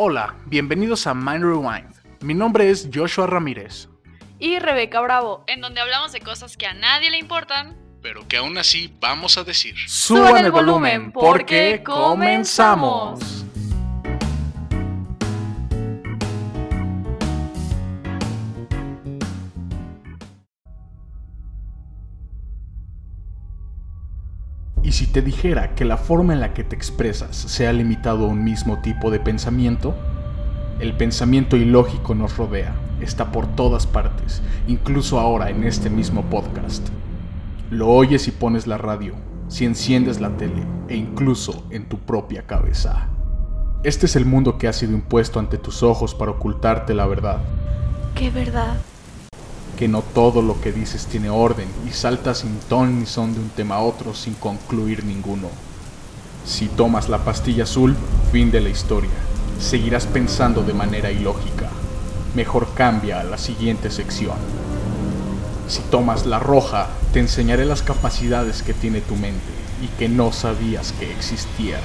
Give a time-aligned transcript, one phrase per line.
[0.00, 1.92] Hola, bienvenidos a Mind Rewind.
[2.20, 3.88] Mi nombre es Joshua Ramírez.
[4.38, 8.36] Y Rebeca Bravo, en donde hablamos de cosas que a nadie le importan, pero que
[8.36, 9.74] aún así vamos a decir.
[9.88, 13.37] Suban el volumen porque comenzamos.
[25.22, 28.78] Dijera que la forma en la que te expresas se ha limitado a un mismo
[28.80, 29.94] tipo de pensamiento,
[30.80, 36.88] el pensamiento ilógico nos rodea, está por todas partes, incluso ahora en este mismo podcast.
[37.70, 39.14] Lo oyes si pones la radio,
[39.48, 43.08] si enciendes la tele e incluso en tu propia cabeza.
[43.84, 47.38] Este es el mundo que ha sido impuesto ante tus ojos para ocultarte la verdad.
[48.14, 48.76] ¿Qué verdad?
[49.78, 53.38] Que no todo lo que dices tiene orden y saltas sin ton ni son de
[53.38, 55.48] un tema a otro sin concluir ninguno.
[56.44, 57.94] Si tomas la pastilla azul,
[58.32, 59.10] fin de la historia.
[59.60, 61.68] Seguirás pensando de manera ilógica.
[62.34, 64.36] Mejor cambia a la siguiente sección.
[65.68, 70.32] Si tomas la roja, te enseñaré las capacidades que tiene tu mente y que no
[70.32, 71.80] sabías que existían.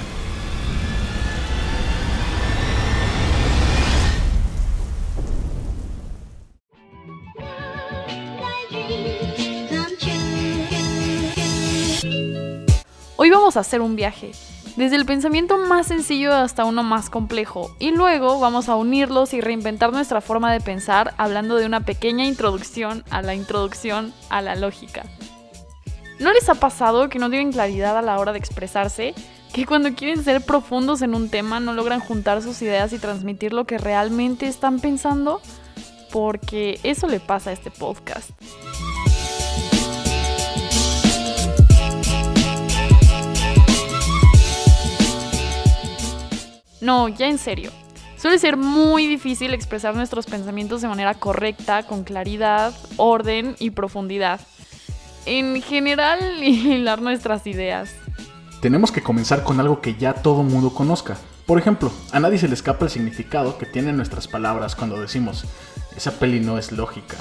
[13.57, 14.31] Hacer un viaje,
[14.75, 19.41] desde el pensamiento más sencillo hasta uno más complejo, y luego vamos a unirlos y
[19.41, 24.55] reinventar nuestra forma de pensar hablando de una pequeña introducción a la introducción a la
[24.55, 25.03] lógica.
[26.19, 29.13] ¿No les ha pasado que no tienen claridad a la hora de expresarse?
[29.53, 33.53] Que cuando quieren ser profundos en un tema no logran juntar sus ideas y transmitir
[33.53, 35.41] lo que realmente están pensando?
[36.11, 38.29] Porque eso le pasa a este podcast.
[46.83, 47.71] No, ya en serio.
[48.17, 54.41] Suele ser muy difícil expresar nuestros pensamientos de manera correcta, con claridad, orden y profundidad.
[55.25, 57.95] En general, hilar nuestras ideas.
[58.61, 61.17] Tenemos que comenzar con algo que ya todo mundo conozca.
[61.45, 65.45] Por ejemplo, a nadie se le escapa el significado que tienen nuestras palabras cuando decimos,
[65.95, 67.15] esa peli no es lógica.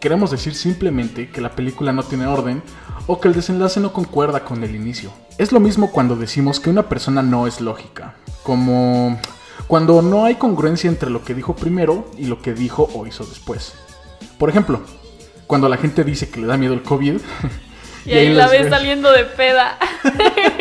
[0.00, 2.62] Queremos decir simplemente que la película no tiene orden
[3.06, 5.12] o que el desenlace no concuerda con el inicio.
[5.38, 9.18] Es lo mismo cuando decimos que una persona no es lógica como
[9.66, 13.24] cuando no hay congruencia entre lo que dijo primero y lo que dijo o hizo
[13.24, 13.74] después.
[14.38, 14.82] Por ejemplo,
[15.46, 17.16] cuando la gente dice que le da miedo el COVID.
[18.04, 19.78] Y, ahí, la ves saliendo de peda.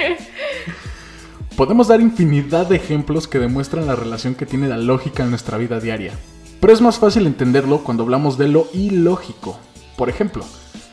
[1.57, 5.57] Podemos dar infinidad de ejemplos que demuestran la relación que tiene la lógica en nuestra
[5.57, 6.13] vida diaria.
[6.59, 9.59] Pero es más fácil entenderlo cuando hablamos de lo ilógico.
[9.97, 10.45] Por ejemplo,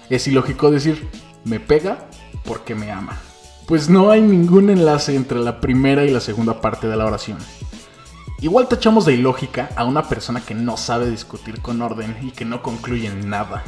[0.09, 1.07] es ilógico decir,
[1.45, 2.09] me pega
[2.47, 3.21] porque me ama
[3.69, 7.37] pues no hay ningún enlace entre la primera y la segunda parte de la oración.
[8.41, 12.47] Igual tachamos de ilógica a una persona que no sabe discutir con orden y que
[12.47, 13.63] no concluye en nada.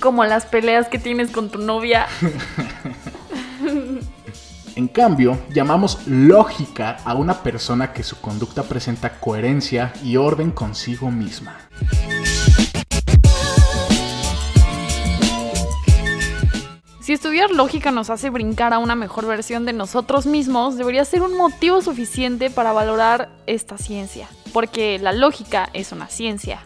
[0.00, 2.08] Como las peleas que tienes con tu novia.
[4.76, 11.10] en cambio, llamamos lógica a una persona que su conducta presenta coherencia y orden consigo
[11.10, 11.56] misma.
[17.02, 21.22] Si estudiar lógica nos hace brincar a una mejor versión de nosotros mismos, debería ser
[21.22, 26.64] un motivo suficiente para valorar esta ciencia, porque la lógica es una ciencia.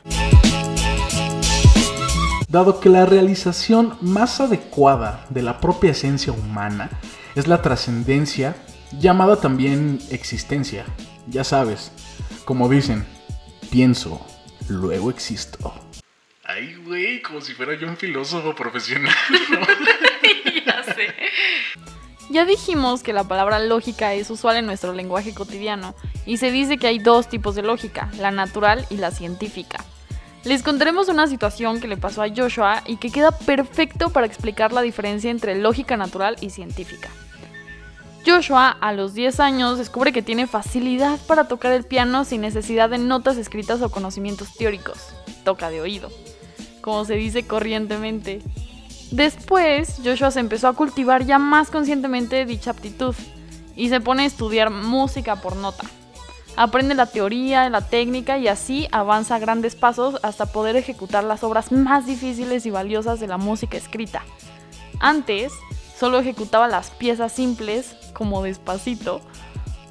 [2.50, 6.91] Dado que la realización más adecuada de la propia esencia humana
[7.34, 8.56] es la trascendencia,
[8.92, 10.84] llamada también existencia,
[11.28, 11.92] ya sabes,
[12.44, 13.06] como dicen,
[13.70, 14.20] pienso,
[14.68, 15.72] luego existo.
[16.44, 19.14] Ay, güey, como si fuera yo un filósofo profesional.
[19.30, 20.10] sé.
[22.28, 25.94] Ya dijimos que la palabra lógica es usual en nuestro lenguaje cotidiano
[26.25, 29.84] y se dice que hay dos tipos de lógica, la natural y la científica.
[30.42, 34.72] Les contaremos una situación que le pasó a Joshua y que queda perfecto para explicar
[34.72, 37.10] la diferencia entre lógica natural y científica.
[38.27, 42.91] Joshua, a los 10 años, descubre que tiene facilidad para tocar el piano sin necesidad
[42.91, 44.98] de notas escritas o conocimientos teóricos.
[45.45, 46.10] Toca de oído,
[46.80, 48.42] como se dice corrientemente.
[49.10, 53.14] Después, Joshua se empezó a cultivar ya más conscientemente dicha aptitud
[53.76, 55.84] y se pone a estudiar música por nota.
[56.56, 61.44] Aprende la teoría, la técnica y así avanza a grandes pasos hasta poder ejecutar las
[61.44, 64.22] obras más difíciles y valiosas de la música escrita.
[64.98, 65.52] Antes,
[65.98, 69.20] solo ejecutaba las piezas simples, como despacito,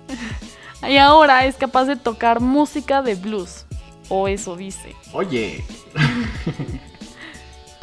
[0.89, 3.65] y ahora es capaz de tocar música de blues,
[4.09, 4.95] o eso dice.
[5.13, 5.63] Oye.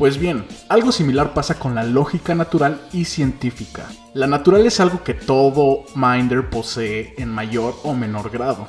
[0.02, 3.86] Pues bien, algo similar pasa con la lógica natural y científica.
[4.14, 8.66] La natural es algo que todo minder posee en mayor o menor grado.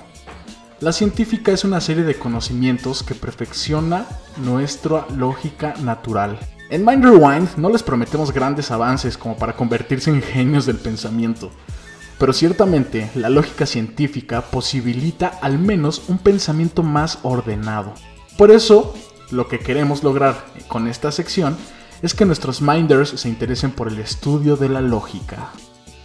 [0.80, 4.06] La científica es una serie de conocimientos que perfecciona
[4.46, 6.38] nuestra lógica natural.
[6.70, 11.50] En Mind Rewind no les prometemos grandes avances como para convertirse en genios del pensamiento,
[12.20, 17.96] pero ciertamente la lógica científica posibilita al menos un pensamiento más ordenado.
[18.38, 18.94] Por eso,
[19.34, 21.58] lo que queremos lograr con esta sección
[22.02, 25.52] es que nuestros minders se interesen por el estudio de la lógica.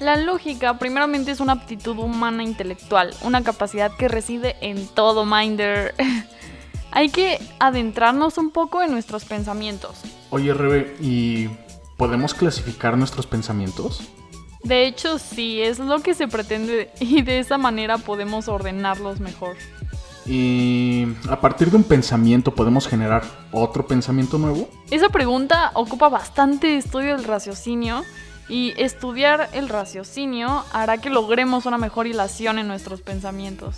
[0.01, 5.95] La lógica primeramente es una aptitud humana intelectual, una capacidad que reside en todo minder.
[6.93, 10.01] Hay que adentrarnos un poco en nuestros pensamientos.
[10.31, 11.49] Oye, Rebe, ¿y
[11.97, 14.01] podemos clasificar nuestros pensamientos?
[14.63, 19.57] De hecho, sí, es lo que se pretende y de esa manera podemos ordenarlos mejor.
[20.29, 24.69] ¿Y a partir de un pensamiento podemos generar otro pensamiento nuevo?
[24.91, 28.05] Esa pregunta ocupa bastante estudio del raciocinio
[28.47, 33.77] y estudiar el raciocinio hará que logremos una mejor hilación en nuestros pensamientos.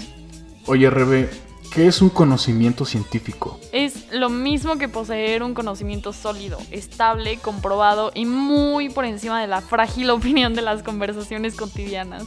[0.67, 1.31] Oye, Rebe,
[1.73, 3.61] ¿qué es un conocimiento científico?
[3.71, 9.47] Es lo mismo que poseer un conocimiento sólido, estable, comprobado y muy por encima de
[9.47, 12.25] la frágil opinión de las conversaciones cotidianas.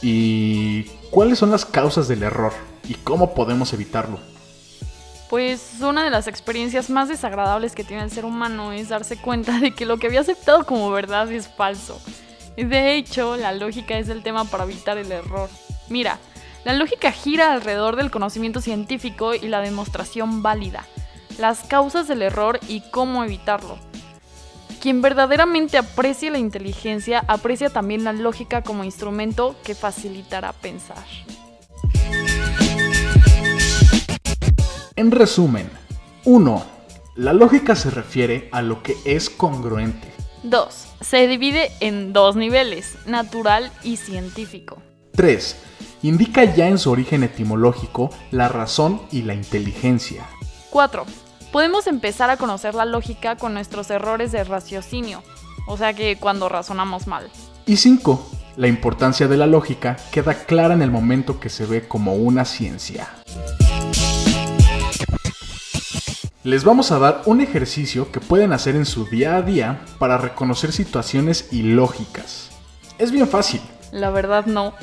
[0.00, 4.18] ¿Y cuáles son las causas del error y cómo podemos evitarlo?
[5.30, 9.58] Pues una de las experiencias más desagradables que tiene el ser humano es darse cuenta
[9.58, 12.00] de que lo que había aceptado como verdad es falso.
[12.56, 15.48] De hecho, la lógica es el tema para evitar el error.
[15.88, 16.18] Mira,
[16.64, 20.84] la lógica gira alrededor del conocimiento científico y la demostración válida,
[21.38, 23.78] las causas del error y cómo evitarlo.
[24.82, 31.04] Quien verdaderamente aprecia la inteligencia aprecia también la lógica como instrumento que facilitará pensar.
[34.94, 35.70] En resumen,
[36.24, 36.64] 1.
[37.16, 40.12] La lógica se refiere a lo que es congruente.
[40.42, 40.88] 2.
[41.00, 44.82] Se divide en dos niveles, natural y científico.
[45.12, 45.56] 3.
[46.02, 50.26] Indica ya en su origen etimológico la razón y la inteligencia.
[50.68, 51.06] 4.
[51.52, 55.22] Podemos empezar a conocer la lógica con nuestros errores de raciocinio,
[55.66, 57.30] o sea que cuando razonamos mal.
[57.64, 58.30] Y 5.
[58.56, 62.44] La importancia de la lógica queda clara en el momento que se ve como una
[62.44, 63.08] ciencia.
[66.44, 70.18] Les vamos a dar un ejercicio que pueden hacer en su día a día para
[70.18, 72.50] reconocer situaciones ilógicas.
[72.98, 73.60] Es bien fácil.
[73.92, 74.74] La verdad no.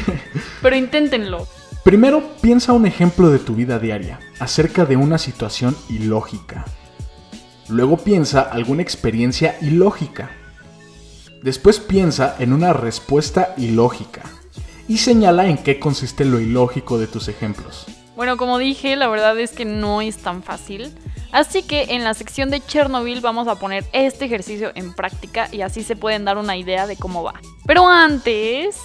[0.62, 1.48] Pero inténtenlo.
[1.82, 6.66] Primero piensa un ejemplo de tu vida diaria acerca de una situación ilógica.
[7.68, 10.30] Luego piensa alguna experiencia ilógica.
[11.42, 14.22] Después piensa en una respuesta ilógica.
[14.86, 17.88] Y señala en qué consiste lo ilógico de tus ejemplos.
[18.16, 20.92] Bueno, como dije, la verdad es que no es tan fácil.
[21.32, 25.62] Así que en la sección de Chernobyl vamos a poner este ejercicio en práctica y
[25.62, 27.40] así se pueden dar una idea de cómo va.
[27.66, 28.78] Pero antes,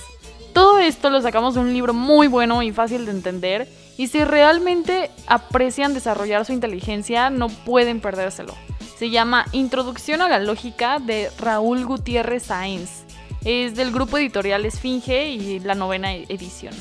[0.53, 4.24] todo esto lo sacamos de un libro muy bueno y fácil de entender y si
[4.24, 8.56] realmente aprecian desarrollar su inteligencia no pueden perdérselo.
[8.97, 13.03] Se llama Introducción a la Lógica de Raúl Gutiérrez Sáenz.
[13.44, 16.74] Es del grupo editorial Esfinge y la novena edición.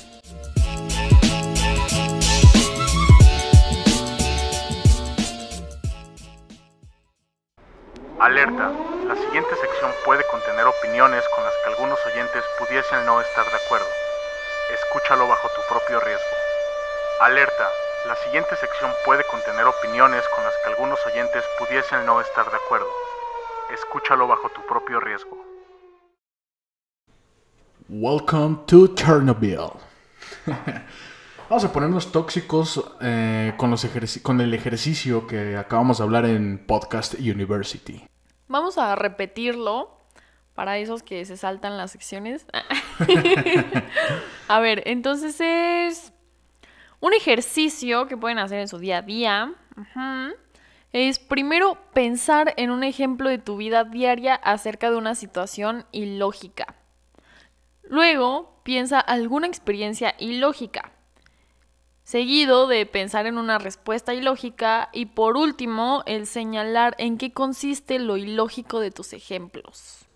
[8.26, 8.72] Alerta.
[9.06, 13.54] La siguiente sección puede contener opiniones con las que algunos oyentes pudiesen no estar de
[13.54, 13.86] acuerdo.
[14.74, 16.36] Escúchalo bajo tu propio riesgo.
[17.20, 17.68] Alerta.
[18.08, 22.56] La siguiente sección puede contener opiniones con las que algunos oyentes pudiesen no estar de
[22.56, 22.88] acuerdo.
[23.72, 25.38] Escúchalo bajo tu propio riesgo.
[27.88, 29.70] Welcome to Chernobyl.
[31.48, 33.86] Vamos a ponernos tóxicos eh, con, los
[34.20, 38.04] con el ejercicio que acabamos de hablar en Podcast University.
[38.48, 39.96] Vamos a repetirlo
[40.54, 42.46] para esos que se saltan las secciones.
[44.48, 46.12] a ver, entonces es
[47.00, 49.54] un ejercicio que pueden hacer en su día a día.
[50.92, 56.76] Es primero pensar en un ejemplo de tu vida diaria acerca de una situación ilógica.
[57.82, 60.95] Luego, piensa alguna experiencia ilógica
[62.06, 67.98] seguido de pensar en una respuesta ilógica y por último el señalar en qué consiste
[67.98, 70.06] lo ilógico de tus ejemplos.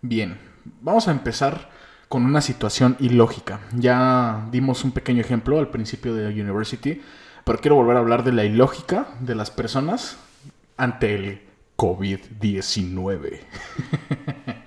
[0.00, 0.40] Bien,
[0.80, 1.68] vamos a empezar
[2.08, 3.60] con una situación ilógica.
[3.74, 7.02] Ya dimos un pequeño ejemplo al principio de University,
[7.44, 10.16] pero quiero volver a hablar de la ilógica de las personas
[10.78, 11.42] ante el
[11.76, 13.40] COVID-19.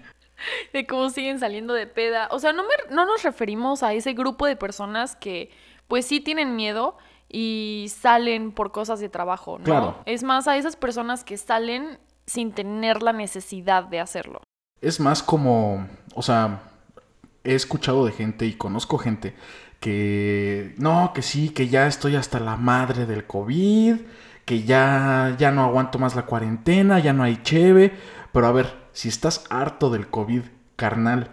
[0.74, 2.27] de cómo siguen saliendo de peda.
[2.30, 5.50] O sea, no, no nos referimos a ese grupo de personas que
[5.91, 6.95] pues sí tienen miedo
[7.27, 9.65] y salen por cosas de trabajo, ¿no?
[9.65, 9.98] Claro.
[10.05, 14.41] Es más a esas personas que salen sin tener la necesidad de hacerlo.
[14.79, 16.62] Es más como, o sea,
[17.43, 19.36] he escuchado de gente y conozco gente
[19.81, 23.98] que no, que sí, que ya estoy hasta la madre del COVID,
[24.45, 27.91] que ya, ya no aguanto más la cuarentena, ya no hay cheve.
[28.31, 30.43] Pero a ver, si estás harto del COVID,
[30.77, 31.31] carnal,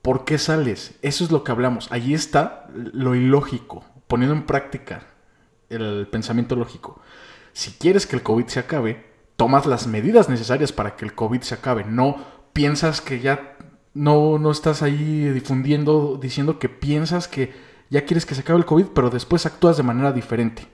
[0.00, 0.98] ¿por qué sales?
[1.02, 1.92] Eso es lo que hablamos.
[1.92, 5.06] Allí está lo ilógico, poniendo en práctica
[5.70, 7.00] el pensamiento lógico.
[7.52, 11.40] Si quieres que el COVID se acabe, tomas las medidas necesarias para que el COVID
[11.40, 11.84] se acabe.
[11.84, 12.16] No
[12.52, 13.56] piensas que ya
[13.94, 17.54] no, no estás ahí difundiendo, diciendo que piensas que
[17.88, 20.66] ya quieres que se acabe el COVID, pero después actúas de manera diferente.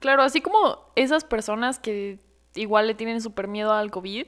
[0.00, 2.18] Claro, así como esas personas que
[2.54, 4.26] igual le tienen súper miedo al COVID,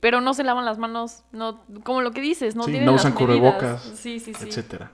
[0.00, 3.12] pero no se lavan las manos, no, como lo que dices, no tienen no usan
[3.12, 4.48] cubrebocas, sí, sí, sí.
[4.48, 4.90] etcétera.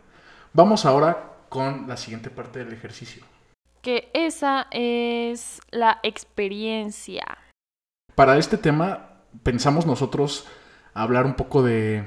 [0.53, 3.25] Vamos ahora con la siguiente parte del ejercicio.
[3.83, 7.25] Que esa es la experiencia.
[8.15, 10.47] Para este tema pensamos nosotros
[10.95, 12.05] hablar un poco de,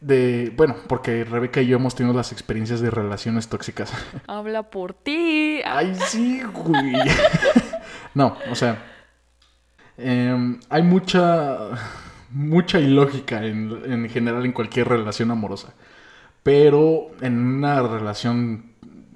[0.00, 3.92] de, bueno, porque Rebeca y yo hemos tenido las experiencias de relaciones tóxicas.
[4.26, 5.60] Habla por ti.
[5.64, 6.92] Ay, sí, güey.
[8.14, 8.82] no, o sea,
[9.96, 11.58] em, hay mucha,
[12.30, 15.74] mucha ilógica en, en general en cualquier relación amorosa.
[16.42, 18.67] Pero en una relación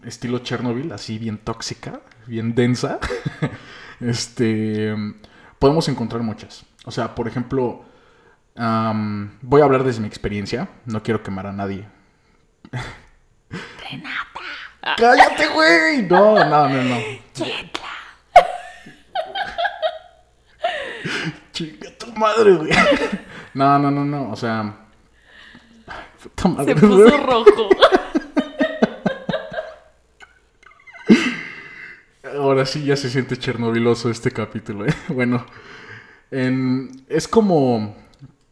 [0.05, 2.99] estilo Chernobyl, así bien tóxica, bien densa,
[4.01, 4.95] este,
[5.59, 6.65] podemos encontrar muchas.
[6.85, 7.85] O sea, por ejemplo,
[8.55, 10.69] voy a hablar desde mi experiencia.
[10.87, 11.87] No quiero quemar a nadie.
[13.51, 14.23] Renata.
[14.97, 16.03] ¡Cállate, güey!
[16.03, 16.97] No, no, no, no.
[21.53, 22.71] Chinga tu madre, güey.
[23.55, 24.31] No, no, no, no.
[24.33, 24.75] O sea.
[26.23, 27.69] Puta madre, Se puso rojo.
[32.25, 34.95] Ahora sí ya se siente chernobiloso este capítulo, ¿eh?
[35.09, 35.45] Bueno.
[36.31, 37.95] es como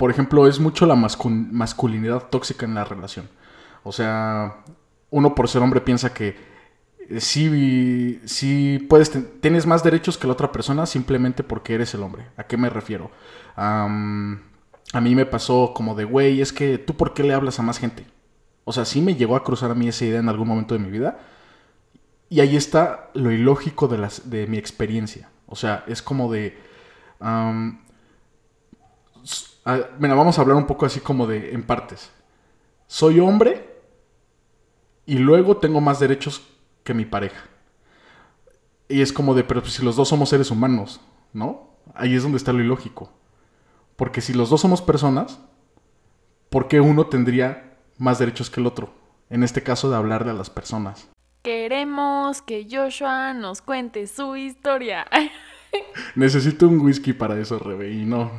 [0.00, 3.28] por ejemplo, es mucho la masculinidad tóxica en la relación.
[3.82, 4.64] O sea,
[5.10, 6.38] uno por ser hombre piensa que
[7.18, 9.12] sí, sí puedes,
[9.42, 12.28] tienes más derechos que la otra persona simplemente porque eres el hombre.
[12.38, 13.10] ¿A qué me refiero?
[13.56, 17.62] a mí me pasó como de, güey, es que tú por qué le hablas a
[17.62, 18.06] más gente.
[18.64, 20.80] O sea, sí me llegó a cruzar a mí esa idea en algún momento de
[20.80, 21.18] mi vida.
[22.30, 25.28] Y ahí está lo ilógico de, las, de mi experiencia.
[25.46, 26.56] O sea, es como de...
[29.98, 32.08] Mira, vamos a hablar un poco así como de en partes.
[32.86, 33.68] Soy hombre
[35.06, 36.46] y luego tengo más derechos
[36.84, 37.42] que mi pareja.
[38.88, 41.00] Y es como de, pero si los dos somos seres humanos,
[41.32, 41.68] ¿no?
[41.94, 43.12] Ahí es donde está lo ilógico.
[43.96, 45.40] Porque si los dos somos personas,
[46.48, 48.94] ¿por qué uno tendría más derechos que el otro?
[49.30, 51.08] En este caso de hablarle a las personas.
[51.42, 55.06] Queremos que Joshua nos cuente su historia.
[56.14, 58.30] Necesito un whisky para eso, Rebe, y no.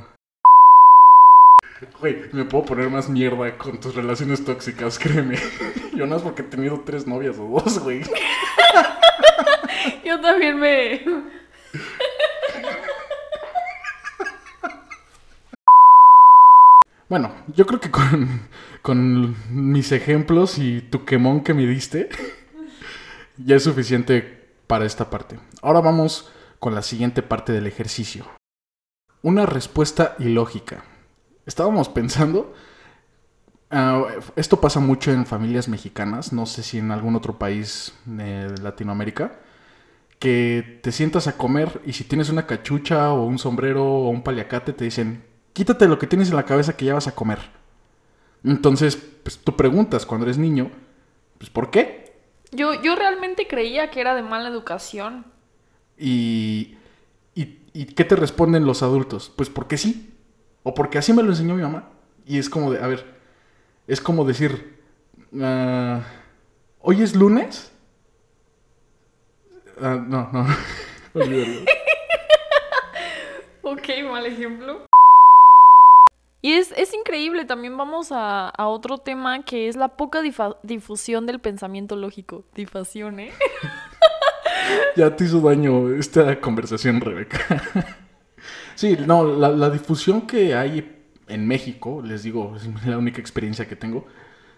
[2.00, 5.39] Güey, me puedo poner más mierda con tus relaciones tóxicas, créeme.
[5.96, 8.03] Yo no es porque he tenido tres novias o dos, güey.
[10.05, 11.01] Yo también me...
[17.10, 18.48] Bueno, yo creo que con,
[18.81, 22.08] con mis ejemplos y tu quemón que me diste,
[23.45, 25.39] ya es suficiente para esta parte.
[25.62, 28.25] Ahora vamos con la siguiente parte del ejercicio.
[29.21, 30.83] Una respuesta ilógica
[31.45, 32.53] estábamos pensando,
[33.69, 34.05] ah,
[34.36, 39.39] esto pasa mucho en familias mexicanas, no sé si en algún otro país de Latinoamérica,
[40.19, 44.24] que te sientas a comer y si tienes una cachucha o un sombrero o un
[44.24, 47.39] paliacate te dicen, quítate lo que tienes en la cabeza que ya vas a comer.
[48.43, 50.71] Entonces, pues tú preguntas cuando eres niño,
[51.38, 52.11] pues ¿por qué?
[52.51, 55.25] Yo, yo realmente creía que era de mala educación.
[55.98, 56.75] ¿Y,
[57.34, 59.31] y, y qué te responden los adultos?
[59.36, 60.13] Pues porque sí.
[60.63, 61.89] O porque así me lo enseñó mi mamá.
[62.25, 63.05] Y es como de, a ver,
[63.88, 64.79] es como decir,
[65.31, 66.00] uh,
[66.79, 67.72] ¿hoy es lunes?
[69.77, 70.46] Uh, no, no,
[73.63, 74.86] ok, mal ejemplo.
[76.41, 80.21] Y es, es, increíble, también vamos a, a, otro tema que es la poca
[80.63, 82.45] difusión del pensamiento lógico.
[82.55, 83.31] Difación, ¿eh?
[84.95, 87.39] ya te hizo daño esta conversación, Rebeca.
[88.75, 93.75] Sí, no, la, difusión que hay en México, les digo, es la única experiencia que
[93.75, 94.07] tengo,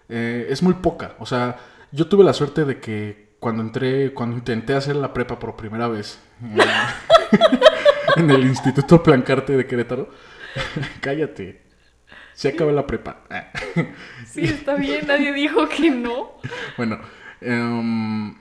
[0.07, 1.15] eh, es muy poca.
[1.19, 1.57] O sea,
[1.91, 5.89] yo tuve la suerte de que cuando entré, cuando intenté hacer la prepa por primera
[5.89, 6.19] vez
[8.15, 10.09] en el Instituto Plancarte de Querétaro,
[11.01, 11.62] cállate,
[12.33, 13.23] se acabó la prepa.
[14.25, 16.31] sí, está bien, nadie dijo que no.
[16.77, 16.99] Bueno,
[17.41, 18.35] em,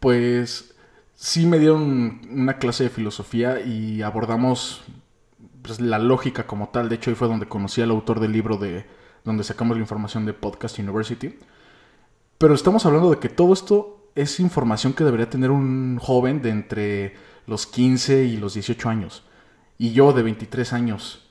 [0.00, 0.74] pues
[1.14, 4.84] sí me dieron una clase de filosofía y abordamos
[5.62, 6.88] pues, la lógica como tal.
[6.88, 8.86] De hecho, ahí fue donde conocí al autor del libro de,
[9.24, 11.38] donde sacamos la información de Podcast University.
[12.38, 16.50] Pero estamos hablando de que todo esto es información que debería tener un joven de
[16.50, 17.14] entre
[17.46, 19.24] los 15 y los 18 años.
[19.78, 21.23] Y yo de 23 años.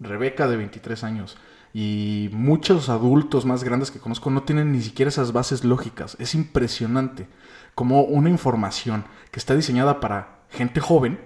[0.00, 1.36] Rebeca de 23 años.
[1.72, 6.16] Y muchos adultos más grandes que conozco no tienen ni siquiera esas bases lógicas.
[6.18, 7.28] Es impresionante
[7.74, 11.20] como una información que está diseñada para gente joven,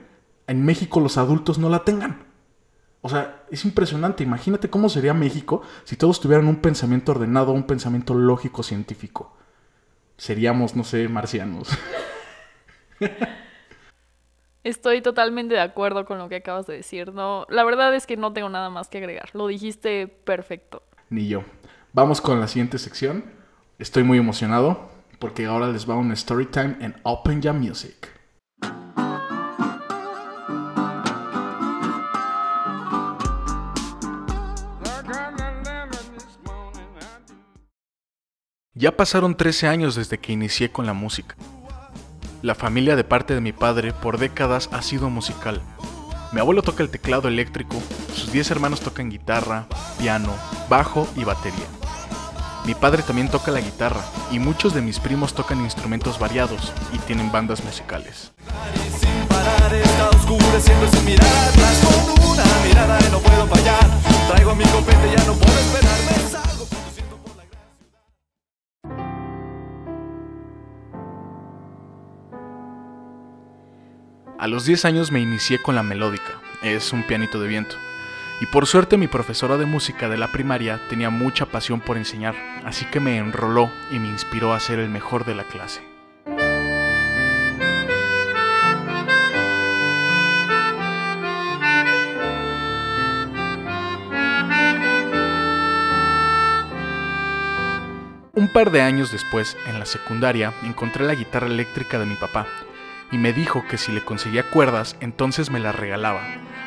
[0.47, 2.25] en México los adultos no la tengan.
[3.01, 4.23] O sea, es impresionante.
[4.23, 9.37] Imagínate cómo sería México si todos tuvieran un pensamiento ordenado, un pensamiento lógico científico.
[10.17, 11.69] Seríamos, no sé, marcianos.
[14.65, 17.13] Estoy totalmente de acuerdo con lo que acabas de decir.
[17.13, 19.29] No, la verdad es que no tengo nada más que agregar.
[19.35, 20.83] Lo dijiste perfecto.
[21.11, 21.45] Ni yo.
[21.93, 23.25] Vamos con la siguiente sección.
[23.79, 28.09] Estoy muy emocionado porque ahora les va un story time en Open Jam Music.
[38.73, 41.37] Ya pasaron 13 años desde que inicié con la música.
[42.45, 45.63] La familia de parte de mi padre por décadas ha sido musical.
[46.31, 47.83] Mi abuelo toca el teclado eléctrico,
[48.15, 49.65] sus 10 hermanos tocan guitarra,
[49.99, 50.35] piano,
[50.69, 51.65] bajo y batería.
[52.67, 56.99] Mi padre también toca la guitarra y muchos de mis primos tocan instrumentos variados y
[56.99, 58.33] tienen bandas musicales.
[74.45, 77.77] A los 10 años me inicié con la melódica, es un pianito de viento.
[78.43, 82.35] Y por suerte mi profesora de música de la primaria tenía mucha pasión por enseñar,
[82.63, 85.81] así que me enroló y me inspiró a ser el mejor de la clase.
[98.35, 102.47] Un par de años después, en la secundaria, encontré la guitarra eléctrica de mi papá
[103.15, 106.21] y me dijo que si le conseguía cuerdas, entonces me la regalaba.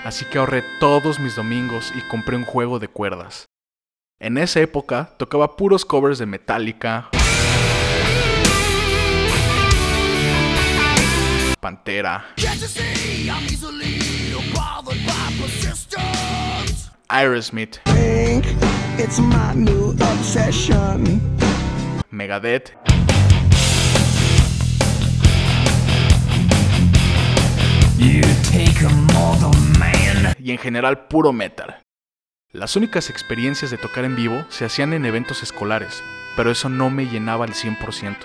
[0.06, 3.48] Así que ahorré todos mis domingos y compré un juego de cuerdas.
[4.18, 7.10] En esa época tocaba puros covers de Metallica,
[11.60, 12.26] Pantera,
[17.10, 17.82] Aerosmith,
[22.10, 22.97] Megadeth
[30.48, 31.84] y en general puro metal.
[32.54, 36.02] Las únicas experiencias de tocar en vivo se hacían en eventos escolares,
[36.38, 38.16] pero eso no me llenaba al 100%.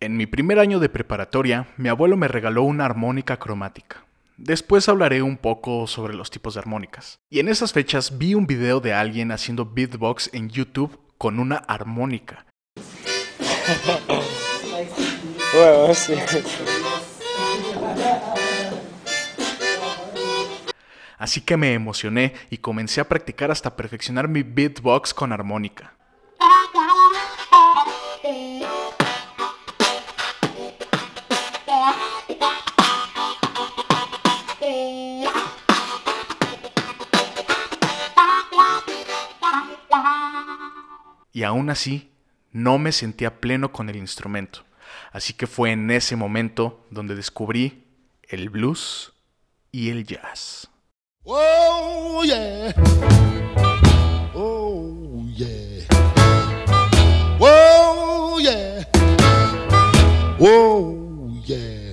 [0.00, 4.04] En mi primer año de preparatoria, mi abuelo me regaló una armónica cromática.
[4.36, 7.20] Después hablaré un poco sobre los tipos de armónicas.
[7.30, 11.54] Y en esas fechas vi un video de alguien haciendo beatbox en YouTube con una
[11.54, 12.46] armónica.
[21.18, 25.92] Así que me emocioné y comencé a practicar hasta perfeccionar mi beatbox con armónica.
[41.32, 42.10] Y aún así,
[42.52, 44.64] no me sentía pleno con el instrumento.
[45.12, 47.84] Así que fue en ese momento donde descubrí
[48.28, 49.12] el blues
[49.72, 50.68] y el jazz.
[51.24, 52.74] Oh, yeah.
[54.34, 55.86] Oh, yeah.
[57.38, 58.88] Oh, yeah.
[60.38, 61.92] Oh, yeah.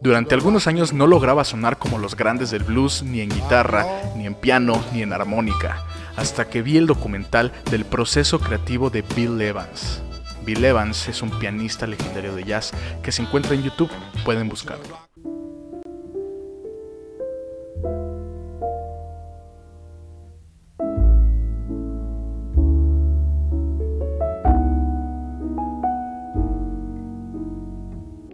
[0.00, 4.26] Durante algunos años no lograba sonar como los grandes del blues, ni en guitarra, ni
[4.26, 5.84] en piano, ni en armónica
[6.16, 10.02] hasta que vi el documental del proceso creativo de Bill Evans.
[10.46, 13.90] Bill Evans es un pianista legendario de jazz que se encuentra en YouTube,
[14.24, 14.96] pueden buscarlo.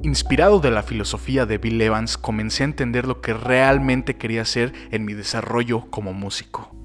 [0.02, 4.74] Inspirado de la filosofía de Bill Evans, comencé a entender lo que realmente quería hacer
[4.90, 6.81] en mi desarrollo como músico.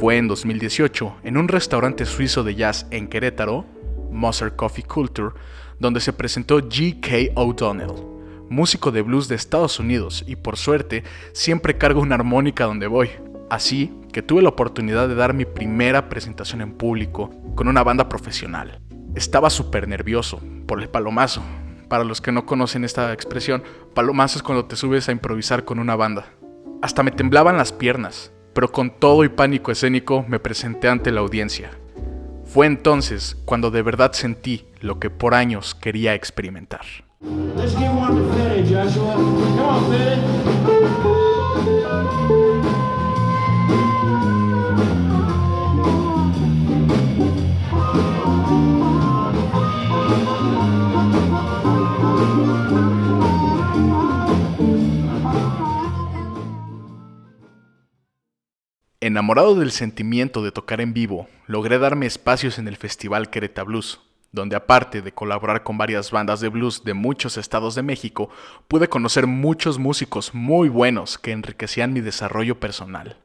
[0.00, 3.66] Fue en 2018, en un restaurante suizo de jazz en Querétaro,
[4.10, 5.34] Moser Coffee Culture,
[5.78, 7.38] donde se presentó G.K.
[7.38, 7.92] O'Donnell,
[8.48, 13.10] músico de blues de Estados Unidos, y por suerte siempre cargo una armónica donde voy.
[13.50, 18.08] Así que tuve la oportunidad de dar mi primera presentación en público con una banda
[18.08, 18.80] profesional.
[19.14, 21.42] Estaba súper nervioso por el palomazo,
[21.90, 23.62] Para los que no conocen esta expresión,
[23.94, 26.24] palomazo es cuando te subes a improvisar con una banda.
[26.80, 31.20] Hasta me temblaban las piernas, pero con todo y pánico escénico me presenté ante la
[31.20, 31.70] audiencia.
[32.44, 36.84] Fue entonces cuando de verdad sentí lo que por años quería experimentar.
[59.02, 63.98] Enamorado del sentimiento de tocar en vivo, logré darme espacios en el Festival Quereta Blues,
[64.30, 68.28] donde aparte de colaborar con varias bandas de blues de muchos estados de México,
[68.68, 73.16] pude conocer muchos músicos muy buenos que enriquecían mi desarrollo personal.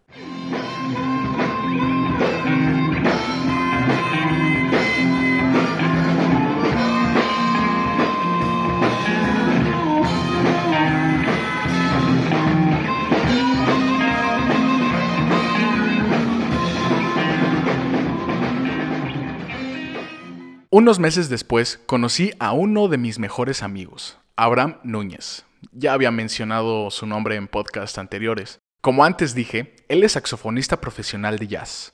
[20.78, 25.46] Unos meses después conocí a uno de mis mejores amigos, Abraham Núñez.
[25.72, 28.60] Ya había mencionado su nombre en podcasts anteriores.
[28.82, 31.94] Como antes dije, él es saxofonista profesional de jazz.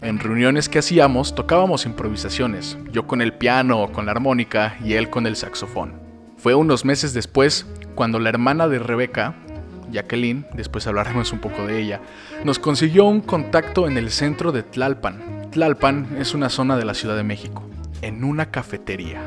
[0.00, 4.94] En reuniones que hacíamos tocábamos improvisaciones, yo con el piano o con la armónica y
[4.94, 6.05] él con el saxofón.
[6.36, 9.34] Fue unos meses después cuando la hermana de Rebeca,
[9.90, 12.00] Jacqueline, después hablaremos un poco de ella,
[12.44, 15.48] nos consiguió un contacto en el centro de Tlalpan.
[15.50, 17.62] Tlalpan es una zona de la Ciudad de México,
[18.02, 19.22] en una cafetería.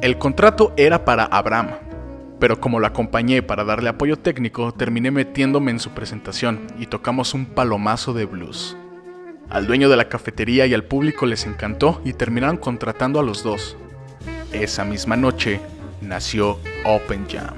[0.00, 1.72] El contrato era para Abraham,
[2.38, 7.34] pero como lo acompañé para darle apoyo técnico, terminé metiéndome en su presentación y tocamos
[7.34, 8.78] un palomazo de blues.
[9.50, 13.42] Al dueño de la cafetería y al público les encantó y terminaron contratando a los
[13.42, 13.76] dos.
[14.52, 15.60] Esa misma noche,
[16.00, 17.56] nació Open Jam.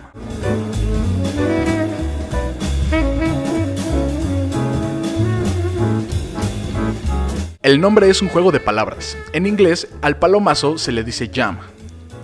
[7.62, 9.16] El nombre es un juego de palabras.
[9.32, 11.58] En inglés, al palomazo se le dice jam.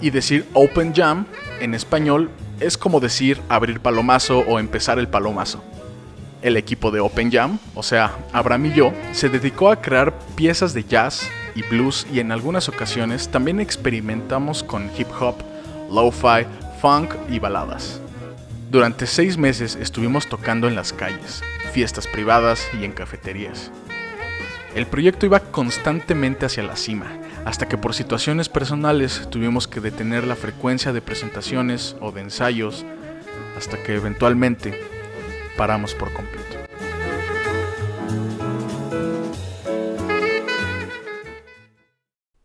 [0.01, 1.27] Y decir open jam
[1.61, 5.63] en español es como decir abrir palomazo o empezar el palomazo.
[6.43, 10.73] El equipo de Open Jam, o sea, Abraham y yo, se dedicó a crear piezas
[10.73, 15.37] de jazz y blues y en algunas ocasiones también experimentamos con hip hop
[15.91, 16.47] lo-fi,
[16.81, 18.01] funk y baladas.
[18.71, 23.71] Durante seis meses estuvimos tocando en las calles, fiestas privadas y en cafeterías.
[24.75, 27.07] El proyecto iba constantemente hacia la cima,
[27.45, 32.85] hasta que por situaciones personales tuvimos que detener la frecuencia de presentaciones o de ensayos,
[33.57, 34.79] hasta que eventualmente
[35.57, 36.59] paramos por completo.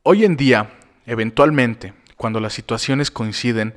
[0.03, 0.69] Hoy en día,
[1.05, 3.75] eventualmente, cuando las situaciones coinciden,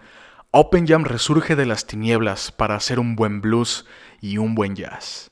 [0.50, 3.86] Open Jam resurge de las tinieblas para hacer un buen blues
[4.20, 5.30] y un buen jazz.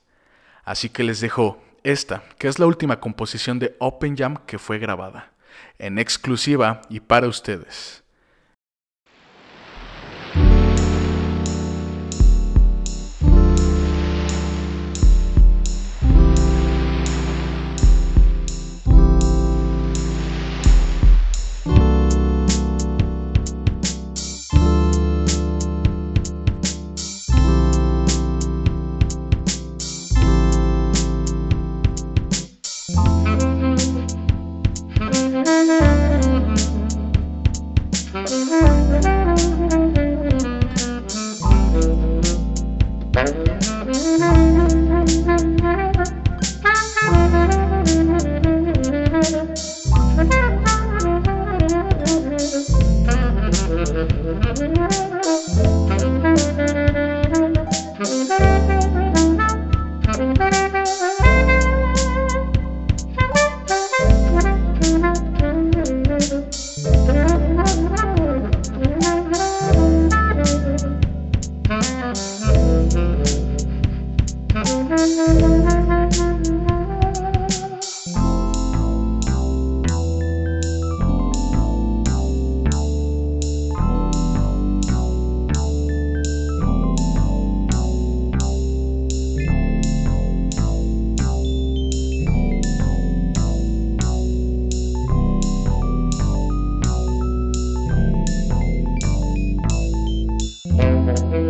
[0.64, 4.78] Así que les dejo esta, que es la última composición de Open Jam que fue
[4.78, 5.32] grabada,
[5.78, 8.03] en exclusiva y para ustedes.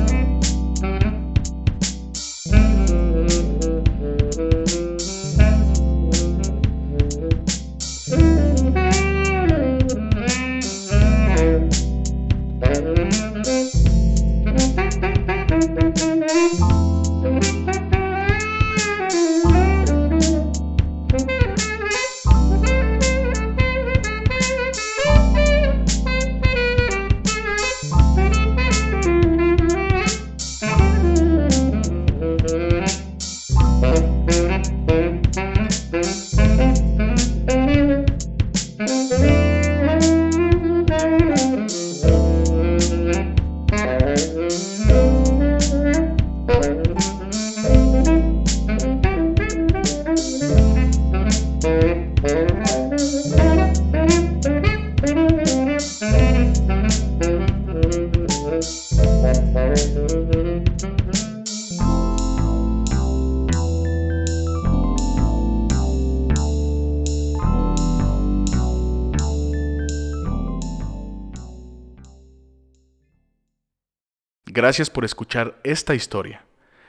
[74.55, 76.45] Gracias por escuchar esta historia.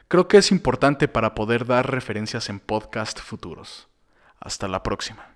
[0.09, 3.89] Creo que es importante para poder dar referencias en podcast futuros.
[4.39, 5.35] Hasta la próxima.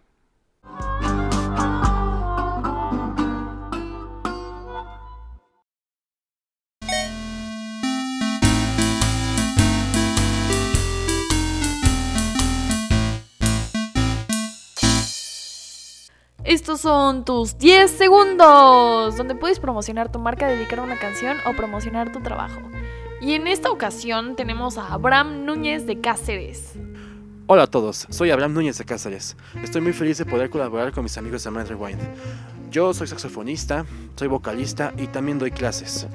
[16.48, 22.10] Estos son tus 10 segundos, donde puedes promocionar tu marca, dedicar una canción o promocionar
[22.10, 22.62] tu trabajo.
[23.20, 26.72] Y en esta ocasión tenemos a Abraham Núñez de Cáceres.
[27.48, 29.36] Hola a todos, soy Abraham Núñez de Cáceres.
[29.62, 32.00] Estoy muy feliz de poder colaborar con mis amigos de Man Rewind.
[32.70, 33.84] Yo soy saxofonista,
[34.16, 36.06] soy vocalista y también doy clases.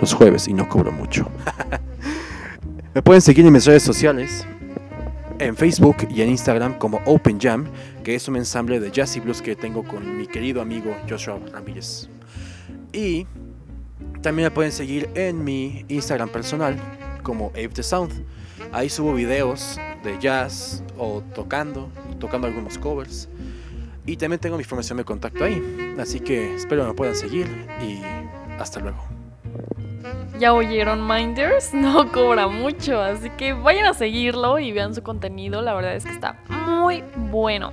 [0.00, 1.26] Los jueves y no cobro mucho.
[2.94, 4.46] Me pueden seguir en mis redes sociales,
[5.40, 7.66] en Facebook y en Instagram como Open Jam,
[8.02, 11.38] que es un ensamble de jazz y blues que tengo con mi querido amigo Joshua
[11.52, 12.08] Ramírez.
[12.92, 13.26] Y
[14.20, 16.76] también me pueden seguir en mi Instagram personal
[17.22, 18.24] como Ave the Sound.
[18.72, 23.28] Ahí subo videos de jazz o tocando, tocando algunos covers.
[24.04, 25.94] Y también tengo mi información de contacto ahí.
[25.98, 27.46] Así que espero me puedan seguir
[27.80, 28.00] y
[28.58, 29.04] hasta luego.
[30.38, 35.62] Ya oyeron Minders, no cobra mucho, así que vayan a seguirlo y vean su contenido,
[35.62, 37.72] la verdad es que está muy bueno.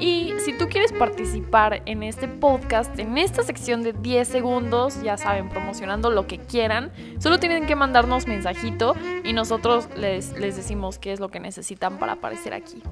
[0.00, 5.16] Y si tú quieres participar en este podcast, en esta sección de 10 segundos, ya
[5.16, 10.98] saben, promocionando lo que quieran, solo tienen que mandarnos mensajito y nosotros les, les decimos
[10.98, 12.82] qué es lo que necesitan para aparecer aquí.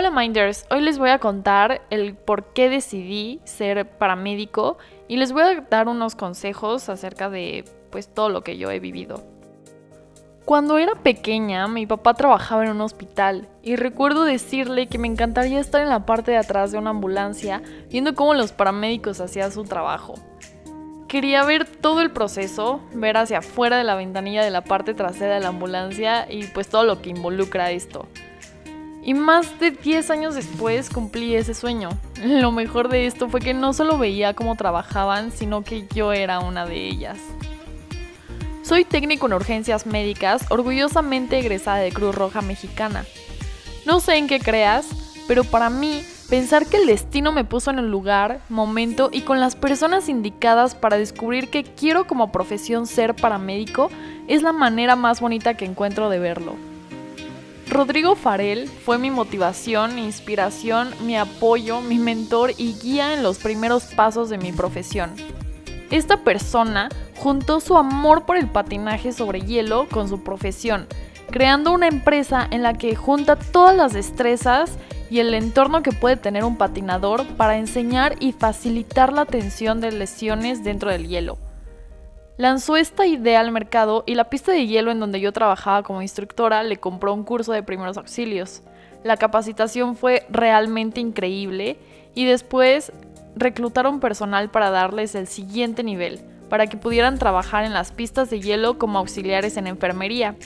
[0.00, 5.32] Hola Minders, hoy les voy a contar el por qué decidí ser paramédico y les
[5.32, 9.24] voy a dar unos consejos acerca de pues todo lo que yo he vivido.
[10.44, 15.58] Cuando era pequeña, mi papá trabajaba en un hospital y recuerdo decirle que me encantaría
[15.58, 19.64] estar en la parte de atrás de una ambulancia viendo cómo los paramédicos hacían su
[19.64, 20.14] trabajo.
[21.08, 25.34] Quería ver todo el proceso, ver hacia afuera de la ventanilla de la parte trasera
[25.34, 28.06] de la ambulancia y pues todo lo que involucra esto.
[29.08, 31.88] Y más de 10 años después cumplí ese sueño.
[32.22, 36.40] Lo mejor de esto fue que no solo veía cómo trabajaban, sino que yo era
[36.40, 37.16] una de ellas.
[38.62, 43.06] Soy técnico en urgencias médicas, orgullosamente egresada de Cruz Roja Mexicana.
[43.86, 44.86] No sé en qué creas,
[45.26, 49.40] pero para mí, pensar que el destino me puso en el lugar, momento y con
[49.40, 53.88] las personas indicadas para descubrir que quiero como profesión ser paramédico
[54.26, 56.56] es la manera más bonita que encuentro de verlo.
[57.70, 63.84] Rodrigo Farel fue mi motivación, inspiración, mi apoyo, mi mentor y guía en los primeros
[63.84, 65.10] pasos de mi profesión.
[65.90, 70.86] Esta persona juntó su amor por el patinaje sobre hielo con su profesión,
[71.30, 74.72] creando una empresa en la que junta todas las destrezas
[75.10, 79.92] y el entorno que puede tener un patinador para enseñar y facilitar la atención de
[79.92, 81.38] lesiones dentro del hielo
[82.38, 86.00] lanzó esta idea al mercado y la pista de hielo en donde yo trabajaba como
[86.00, 88.62] instructora le compró un curso de primeros auxilios.
[89.04, 91.78] La capacitación fue realmente increíble
[92.14, 92.92] y después
[93.36, 98.40] reclutaron personal para darles el siguiente nivel, para que pudieran trabajar en las pistas de
[98.40, 100.36] hielo como auxiliares en enfermería.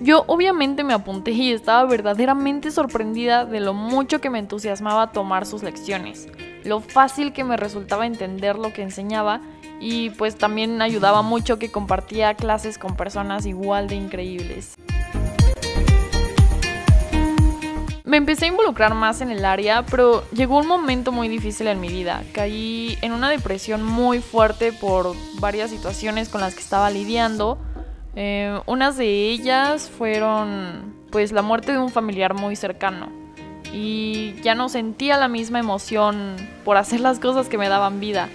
[0.00, 5.46] Yo obviamente me apunté y estaba verdaderamente sorprendida de lo mucho que me entusiasmaba tomar
[5.46, 6.28] sus lecciones,
[6.64, 9.40] lo fácil que me resultaba entender lo que enseñaba
[9.80, 14.76] y pues también ayudaba mucho que compartía clases con personas igual de increíbles.
[18.06, 21.80] Me empecé a involucrar más en el área, pero llegó un momento muy difícil en
[21.80, 22.22] mi vida.
[22.32, 27.58] Caí en una depresión muy fuerte por varias situaciones con las que estaba lidiando.
[28.14, 33.08] Eh, unas de ellas fueron pues la muerte de un familiar muy cercano.
[33.72, 38.28] Y ya no sentía la misma emoción por hacer las cosas que me daban vida.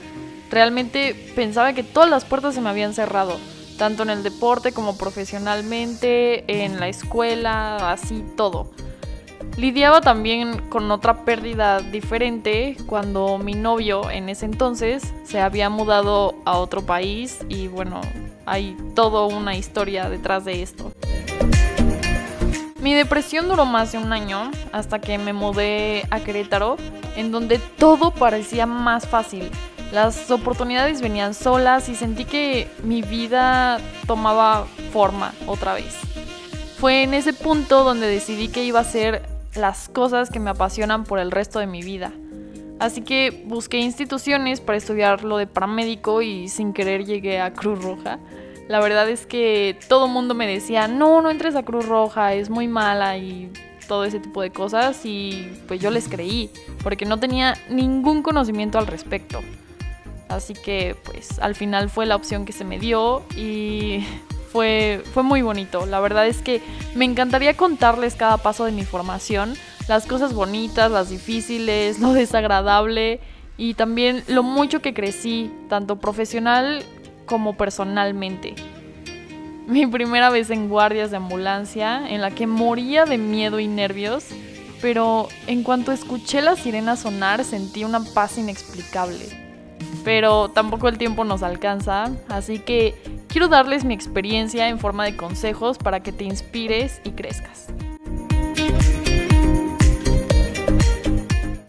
[0.51, 3.39] Realmente pensaba que todas las puertas se me habían cerrado,
[3.77, 8.69] tanto en el deporte como profesionalmente, en la escuela, así todo.
[9.55, 16.35] Lidiaba también con otra pérdida diferente cuando mi novio en ese entonces se había mudado
[16.45, 18.01] a otro país y bueno,
[18.45, 20.91] hay toda una historia detrás de esto.
[22.81, 26.77] Mi depresión duró más de un año hasta que me mudé a Querétaro,
[27.15, 29.51] en donde todo parecía más fácil.
[29.91, 35.97] Las oportunidades venían solas y sentí que mi vida tomaba forma otra vez.
[36.77, 39.21] Fue en ese punto donde decidí que iba a hacer
[39.53, 42.13] las cosas que me apasionan por el resto de mi vida.
[42.79, 47.83] Así que busqué instituciones para estudiar lo de paramédico y sin querer llegué a Cruz
[47.83, 48.17] Roja.
[48.69, 52.49] La verdad es que todo mundo me decía, no, no entres a Cruz Roja, es
[52.49, 53.51] muy mala y
[53.87, 56.49] todo ese tipo de cosas y pues yo les creí
[56.81, 59.41] porque no tenía ningún conocimiento al respecto.
[60.31, 64.05] Así que pues al final fue la opción que se me dio y
[64.51, 65.85] fue, fue muy bonito.
[65.85, 66.61] La verdad es que
[66.95, 69.55] me encantaría contarles cada paso de mi formación
[69.87, 73.19] las cosas bonitas, las difíciles, lo desagradable
[73.57, 76.83] y también lo mucho que crecí, tanto profesional
[77.25, 78.55] como personalmente.
[79.67, 84.25] Mi primera vez en guardias de ambulancia, en la que moría de miedo y nervios,
[84.81, 89.40] pero en cuanto escuché la sirena sonar sentí una paz inexplicable.
[90.03, 92.95] Pero tampoco el tiempo nos alcanza, así que
[93.27, 97.67] quiero darles mi experiencia en forma de consejos para que te inspires y crezcas.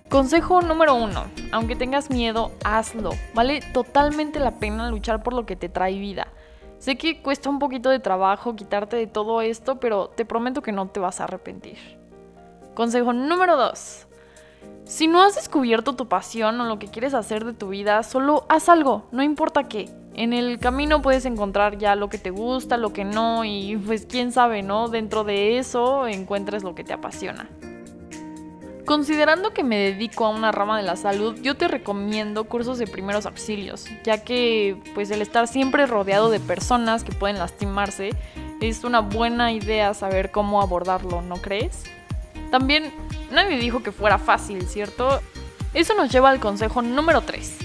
[0.09, 3.13] Consejo número uno, aunque tengas miedo, hazlo.
[3.33, 6.29] Vale totalmente la pena luchar por lo que te trae vida.
[6.79, 10.73] Sé que cuesta un poquito de trabajo quitarte de todo esto, pero te prometo que
[10.73, 11.79] no te vas a arrepentir.
[12.75, 14.07] Consejo número dos,
[14.85, 18.45] si no has descubierto tu pasión o lo que quieres hacer de tu vida, solo
[18.49, 19.89] haz algo, no importa qué.
[20.15, 24.05] En el camino puedes encontrar ya lo que te gusta, lo que no, y pues
[24.05, 24.89] quién sabe, ¿no?
[24.89, 27.49] Dentro de eso encuentres lo que te apasiona.
[28.85, 32.87] Considerando que me dedico a una rama de la salud, yo te recomiendo cursos de
[32.87, 38.11] primeros auxilios, ya que pues el estar siempre rodeado de personas que pueden lastimarse
[38.61, 41.85] es una buena idea saber cómo abordarlo, ¿no crees?
[42.53, 42.93] También
[43.33, 45.21] nadie dijo que fuera fácil, ¿cierto?
[45.75, 47.57] Eso nos lleva al consejo número 3.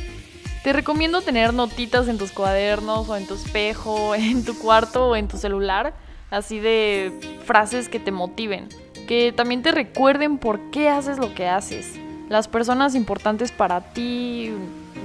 [0.63, 5.15] Te recomiendo tener notitas en tus cuadernos o en tu espejo, en tu cuarto o
[5.15, 5.93] en tu celular,
[6.31, 8.67] así de frases que te motiven
[9.07, 11.93] que también te recuerden por qué haces lo que haces.
[12.29, 14.51] Las personas importantes para ti,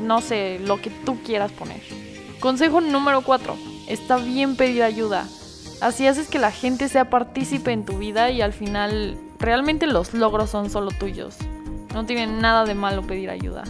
[0.02, 1.80] no sé, lo que tú quieras poner.
[2.40, 3.56] Consejo número 4.
[3.86, 5.26] Está bien pedir ayuda.
[5.80, 10.14] Así haces que la gente sea partícipe en tu vida y al final realmente los
[10.14, 11.36] logros son solo tuyos.
[11.92, 13.64] No tiene nada de malo pedir ayuda.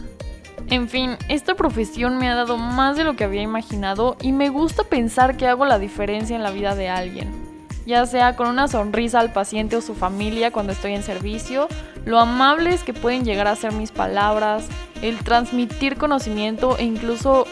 [0.69, 4.49] En fin, esta profesión me ha dado más de lo que había imaginado y me
[4.49, 7.43] gusta pensar que hago la diferencia en la vida de alguien
[7.87, 11.69] ya sea con una sonrisa al paciente o su familia cuando estoy en servicio,
[12.05, 14.67] lo amables que pueden llegar a ser mis palabras,
[15.03, 17.47] el transmitir conocimiento e incluso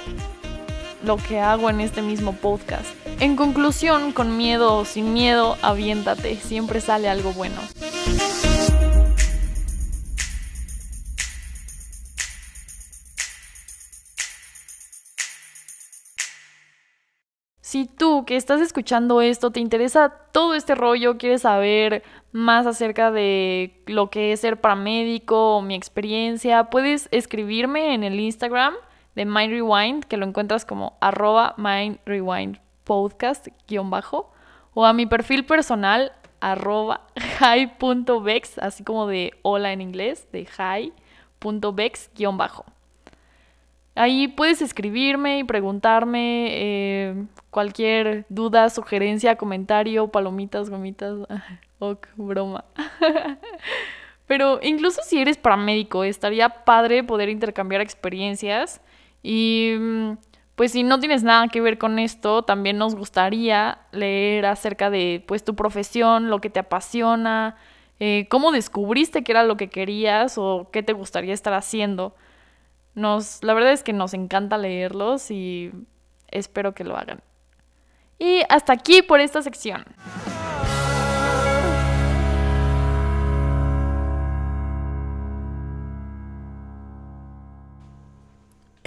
[1.04, 2.99] lo que hago en este mismo podcast.
[3.20, 7.60] En conclusión, con miedo o sin miedo, aviéntate, siempre sale algo bueno.
[17.60, 22.02] Si tú que estás escuchando esto te interesa todo este rollo, quieres saber
[22.32, 28.18] más acerca de lo que es ser paramédico o mi experiencia, puedes escribirme en el
[28.18, 28.72] Instagram
[29.14, 31.98] de Mind Rewind, que lo encuentras como arroba Mind
[32.90, 33.46] podcast
[33.84, 34.32] bajo,
[34.74, 36.10] o a mi perfil personal
[36.40, 42.64] arroba hi.bex, así como de hola en inglés, de hi.bex bajo.
[43.94, 51.14] Ahí puedes escribirme y preguntarme eh, cualquier duda, sugerencia, comentario, palomitas, gomitas,
[51.78, 52.64] ok, broma.
[54.26, 58.80] Pero incluso si eres paramédico, estaría padre poder intercambiar experiencias
[59.22, 60.12] y mm,
[60.60, 65.24] pues si no tienes nada que ver con esto, también nos gustaría leer acerca de
[65.26, 67.56] pues tu profesión, lo que te apasiona,
[67.98, 72.14] eh, cómo descubriste que era lo que querías o qué te gustaría estar haciendo.
[72.94, 75.72] Nos, la verdad es que nos encanta leerlos y
[76.28, 77.22] espero que lo hagan.
[78.18, 79.86] Y hasta aquí por esta sección.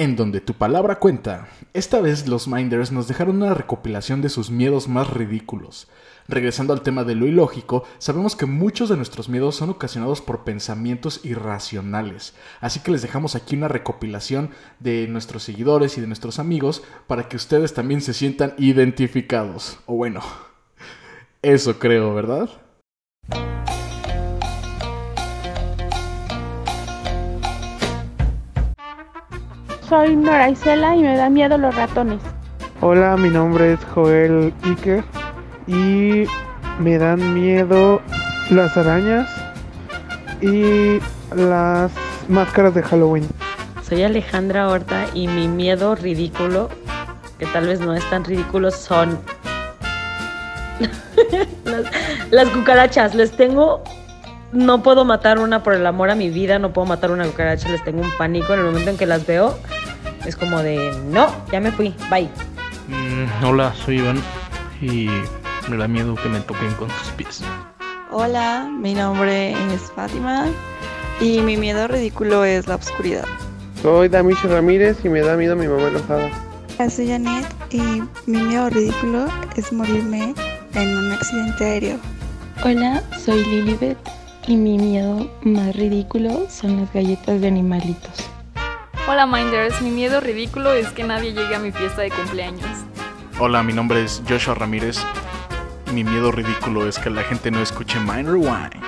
[0.04, 4.52] En donde tu palabra cuenta, esta vez los Minders nos dejaron una recopilación de sus
[4.52, 5.88] miedos más ridículos.
[6.28, 10.44] Regresando al tema de lo ilógico, sabemos que muchos de nuestros miedos son ocasionados por
[10.44, 14.50] pensamientos irracionales, así que les dejamos aquí una recopilación
[14.82, 19.80] de nuestros seguidores y de nuestros amigos para que ustedes también se sientan identificados.
[19.86, 20.20] O bueno,
[21.42, 22.50] eso creo, ¿verdad?
[29.94, 32.20] Soy Nora Isela y me da miedo los ratones.
[32.82, 35.04] Hola, mi nombre es Joel Iker
[35.68, 36.26] y
[36.80, 38.02] me dan miedo
[38.50, 39.30] las arañas
[40.42, 40.98] y
[41.36, 41.92] las
[42.28, 43.28] máscaras de Halloween.
[43.88, 46.70] Soy Alejandra Horta y mi miedo ridículo,
[47.38, 49.20] que tal vez no es tan ridículo, son
[51.66, 51.86] las,
[52.32, 53.14] las cucarachas.
[53.14, 53.84] Les tengo
[54.54, 57.70] no puedo matar una por el amor a mi vida, no puedo matar una cucaracha,
[57.70, 59.58] les tengo un pánico en el momento en que las veo.
[60.26, 62.30] Es como de, no, ya me fui, bye.
[62.88, 64.22] Mm, hola, soy Iván
[64.82, 65.10] y
[65.70, 67.44] me da miedo que me toquen con sus pies.
[68.12, 70.46] Hola, mi nombre es Fátima
[71.20, 73.26] y mi miedo ridículo es la oscuridad.
[73.82, 76.30] Soy Damisha Ramírez y me da miedo mi mamá enojada.
[76.80, 77.82] Hola, soy Janet y
[78.26, 80.34] mi miedo ridículo es morirme
[80.74, 82.00] en un accidente aéreo.
[82.64, 83.98] Hola, soy Lilibet
[84.48, 88.33] y mi miedo más ridículo son las galletas de animalitos.
[89.06, 92.86] Hola Minders, mi miedo ridículo es que nadie llegue a mi fiesta de cumpleaños.
[93.38, 94.98] Hola, mi nombre es Joshua Ramírez.
[95.94, 98.82] Mi miedo ridículo es que la gente no escuche Mind Rewind.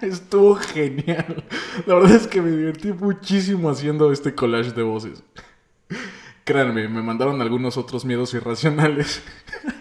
[0.00, 1.42] Estuvo genial.
[1.84, 5.24] La verdad es que me divertí muchísimo haciendo este collage de voces.
[6.44, 9.24] Créanme, me mandaron algunos otros miedos irracionales.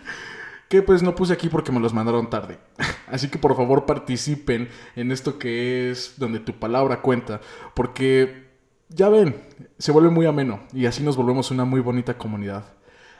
[0.82, 2.60] pues no puse aquí porque me los mandaron tarde.
[3.08, 7.42] Así que por favor participen en esto que es donde tu palabra cuenta.
[7.74, 8.46] Porque
[8.90, 9.36] ya ven,
[9.78, 12.64] se vuelve muy ameno y así nos volvemos una muy bonita comunidad.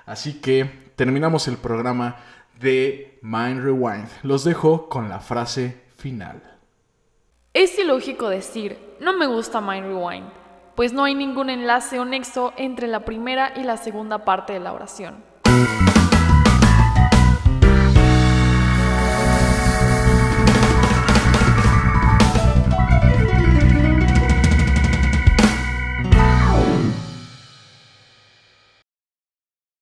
[0.06, 2.18] Así que terminamos el programa
[2.60, 4.08] de Mind Rewind.
[4.24, 6.42] Los dejo con la frase final.
[7.54, 10.28] Es ilógico decir, no me gusta Mind Rewind,
[10.76, 14.60] pues no hay ningún enlace o nexo entre la primera y la segunda parte de
[14.60, 15.24] la oración.